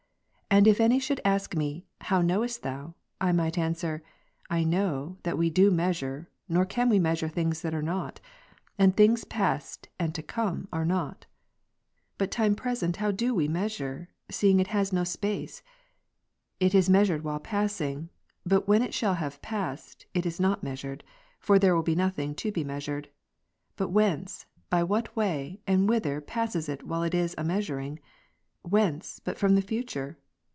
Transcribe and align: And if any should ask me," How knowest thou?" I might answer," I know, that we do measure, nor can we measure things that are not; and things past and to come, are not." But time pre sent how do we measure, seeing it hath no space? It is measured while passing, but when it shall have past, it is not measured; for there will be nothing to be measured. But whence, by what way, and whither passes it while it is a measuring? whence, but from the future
And 0.53 0.67
if 0.67 0.81
any 0.81 0.99
should 0.99 1.21
ask 1.23 1.55
me," 1.55 1.85
How 2.09 2.21
knowest 2.21 2.61
thou?" 2.61 2.93
I 3.21 3.31
might 3.31 3.57
answer," 3.57 4.03
I 4.57 4.65
know, 4.65 5.15
that 5.23 5.37
we 5.37 5.49
do 5.49 5.71
measure, 5.71 6.29
nor 6.49 6.65
can 6.65 6.89
we 6.89 6.99
measure 6.99 7.29
things 7.29 7.61
that 7.61 7.73
are 7.73 7.81
not; 7.81 8.19
and 8.77 8.93
things 8.93 9.23
past 9.23 9.87
and 9.97 10.13
to 10.13 10.21
come, 10.21 10.67
are 10.73 10.83
not." 10.83 11.25
But 12.17 12.31
time 12.31 12.55
pre 12.55 12.75
sent 12.75 12.97
how 12.97 13.11
do 13.11 13.33
we 13.33 13.47
measure, 13.47 14.09
seeing 14.29 14.59
it 14.59 14.67
hath 14.67 14.91
no 14.91 15.05
space? 15.05 15.63
It 16.59 16.75
is 16.75 16.89
measured 16.89 17.23
while 17.23 17.39
passing, 17.39 18.09
but 18.45 18.67
when 18.67 18.81
it 18.81 18.93
shall 18.93 19.13
have 19.13 19.41
past, 19.41 20.05
it 20.13 20.25
is 20.25 20.37
not 20.37 20.63
measured; 20.63 21.01
for 21.39 21.59
there 21.59 21.73
will 21.73 21.81
be 21.81 21.95
nothing 21.95 22.35
to 22.35 22.51
be 22.51 22.65
measured. 22.65 23.07
But 23.77 23.87
whence, 23.87 24.45
by 24.69 24.83
what 24.83 25.15
way, 25.15 25.61
and 25.65 25.87
whither 25.87 26.19
passes 26.19 26.67
it 26.67 26.83
while 26.85 27.03
it 27.03 27.13
is 27.15 27.35
a 27.37 27.43
measuring? 27.45 27.99
whence, 28.63 29.21
but 29.23 29.37
from 29.37 29.55
the 29.55 29.61
future 29.61 30.17